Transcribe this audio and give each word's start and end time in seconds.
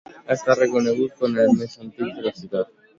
Ha 0.19 0.29
estat 0.35 0.61
reconegut 0.61 1.15
com 1.21 1.39
el 1.47 1.55
més 1.63 1.79
antic 1.87 2.13
de 2.19 2.29
la 2.31 2.39
ciutat. 2.43 2.79